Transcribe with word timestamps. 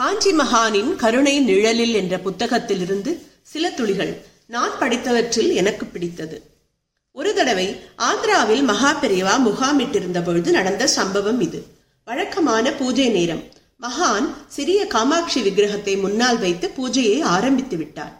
காஞ்சி 0.00 0.30
மகானின் 0.32 0.90
கருணை 1.00 1.32
நிழலில் 1.40 1.94
என்ற 1.94 2.14
புத்தகத்திலிருந்து 2.26 3.10
சில 3.42 3.70
துளிகள் 3.70 4.12
நான் 4.54 4.72
படித்தவற்றில் 4.80 5.50
எனக்கு 5.60 5.84
பிடித்தது. 5.86 6.36
ஒரு 7.16 7.34
தடவை 7.34 7.66
ஆந்திராவில் 8.08 8.62
மகா 8.70 8.92
பெரியவா 9.02 9.34
முகாமிட்டிருந்த 9.48 10.20
பொழுது 10.28 10.50
நடந்த 10.50 10.86
சம்பவம் 10.86 11.40
இது. 11.40 11.60
வழக்கமான 12.04 12.72
பூஜை 12.72 13.08
நேரம். 13.08 13.42
மகான் 13.80 14.26
சிறிய 14.56 14.80
காமாட்சி 14.86 15.42
விக்கிரகத்தை 15.42 15.96
முன்னால் 16.04 16.38
வைத்து 16.38 16.72
பூஜையை 16.78 17.20
ஆரம்பித்து 17.36 17.76
விட்டார். 17.76 18.14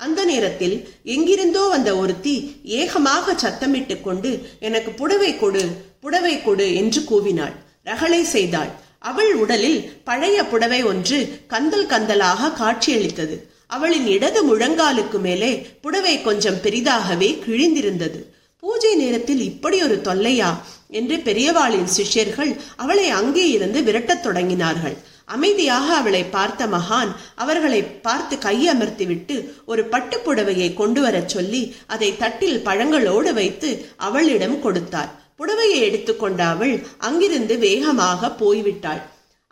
அந்த 0.00 0.24
நேரத்தில் 0.32 0.76
எங்கிருந்தோ 1.16 1.68
வந்த 1.74 1.92
ஒருத்தி 1.96 2.36
ஏகமாக 2.80 3.38
சத்தமிட்டு 3.44 4.02
கொண்டு 4.02 4.32
எனக்கு 4.60 4.92
புடவை 5.02 5.32
கொடு 5.36 5.64
புடவை 6.00 6.36
கொடு 6.42 6.74
என்று 6.74 7.02
கூவினாள். 7.10 7.56
ரகளை 7.84 8.24
செய்தாள். 8.36 8.72
அவள் 9.08 9.34
உடலில் 9.34 9.80
பழைய 10.04 10.44
புடவை 10.44 10.82
ஒன்று 10.82 11.18
கந்தல் 11.46 11.86
கந்தலாக 11.86 12.50
காட்சியளித்தது. 12.52 13.36
அவளின் 13.66 14.06
இடது 14.06 14.40
முழங்காலுக்கு 14.48 15.18
மேலே 15.20 15.66
புடவை 15.80 16.22
கொஞ்சம் 16.22 16.60
பெரிதாகவே 16.62 17.28
கிழிந்திருந்தது. 17.46 18.20
பூஜை 18.60 18.94
நேரத்தில் 18.94 19.40
இப்படி 19.40 19.82
ஒரு 19.82 20.00
தொல்லையா? 20.04 20.50
என்று 20.90 21.16
பெரியவாளின் 21.16 21.90
சிஷ்யர்கள் 21.96 22.56
அவளை 22.76 23.08
அங்கே 23.08 23.48
இருந்து 23.48 23.80
விரட்டத் 23.80 24.24
தொடங்கினார்கள். 24.24 24.96
அமைதியாக 25.24 25.96
அவளை 25.96 26.24
பார்த்த 26.24 26.66
மகான் 26.66 27.10
அவர்களை 27.34 27.82
பார்த்து 27.82 28.36
கையமர்த்திவிட்டு 28.36 29.36
ஒரு 29.66 29.82
பட்டுப்புடவையை 29.88 30.74
கொண்டு 30.74 31.00
வரச் 31.00 31.28
சொல்லி 31.28 31.74
அதை 31.86 32.16
தட்டில் 32.16 32.64
பழங்களோடு 32.64 33.32
வைத்து 33.32 33.70
அவளிடம் 33.96 34.60
கொடுத்தார். 34.60 35.12
புடவையை 35.38 35.78
எடுத்துக்கொண்ட 35.88 36.40
அவள் 36.44 36.74
அங்கிருந்து 36.98 37.58
வேகமாக 37.58 38.30
போய்விட்டாள். 38.40 39.02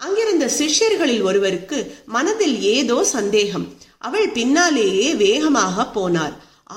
அங்கிருந்த 0.00 0.46
சிஷ்யர்களில் 0.58 1.22
ஒருவருக்கு 1.22 1.78
மனதில் 2.06 2.56
ஏதோ 2.62 3.04
சந்தேகம். 3.04 3.66
அவள் 3.98 4.28
பின்னாலேயே 4.28 5.14
வேகமாக 5.14 5.86
போனார் 5.94 6.34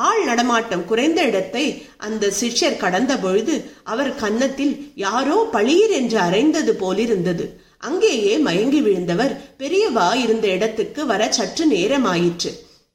ஆள் 0.08 0.24
நடமாட்டம் 0.26 0.86
குறைந்த 0.86 1.20
இடத்தை 1.24 1.64
அந்த 1.98 2.26
சிஷ்யர் 2.40 2.78
கடந்த 2.78 3.14
பொழுது 3.18 3.56
அவர் 3.84 4.12
கன்னத்தில் 4.16 4.74
யாரோ 4.96 5.38
பளீர் 5.52 5.90
என்று 5.90 6.18
அரைந்தது 6.20 6.73
போலிருந்தது. 6.84 7.46
அங்கேயே 7.80 8.38
மயங்கி 8.38 8.82
விழுந்தவர் 8.82 9.34
பெரியவா 9.60 10.08
இருந்த 10.23 10.48
இடத்துக்கு 10.48 11.02
வர 11.06 11.32
சற்று 11.32 11.66
நேரமாயிற்று. 11.70 12.52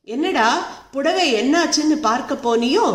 என்னடா 0.09 0.49
புடவை 0.93 1.27
என்னாச்சுன்னு 1.35 1.97
பார்க்க 2.01 2.35
போனியோ? 2.47 2.87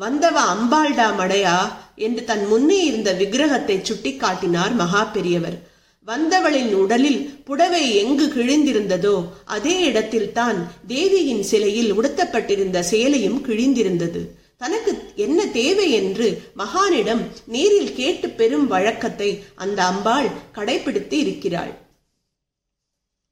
வந்தவா 0.00 0.42
அம்பாள்டா 0.54 1.08
மடையா? 1.20 1.56
என்று 1.96 2.24
தன் 2.24 2.46
முன்னே 2.46 2.84
இருந்த 2.84 3.12
விக்கிரகத்தை 3.12 3.80
சுட்டிக்காட்டினார் 3.82 4.74
மகா 4.74 5.04
பெரியவர் 5.04 5.74
வந்தவளின் 6.08 6.74
உடலில் 6.74 7.42
புடவை 7.44 7.96
எங்கு 7.96 8.26
கிழிந்திருந்ததோ 8.26 9.24
அதே 9.44 9.84
இடத்தில்தான் 9.84 10.58
தேவியின் 10.86 11.42
சிலையில் 11.42 11.92
உடுத்தப்பட்டிருந்த 11.92 12.82
சேலையும் 12.90 13.40
கிழிந்திருந்தது. 13.46 14.20
தனக்கு 14.56 14.92
என்ன 15.14 15.46
தேவை 15.46 15.90
என்று 15.92 16.42
மகானிடம் 16.56 17.22
நேரில் 17.46 17.94
கேட்டு 17.94 18.28
பெறும் 18.28 18.66
வழக்கத்தை 18.66 19.44
அந்த 19.54 19.84
அம்பாள் 19.84 20.28
கடைபிடித்து 20.54 21.12
இருக்கிறாள். 21.12 21.72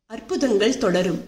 அற்புதங்கள் 0.07 0.79
தொடரும். 0.79 1.23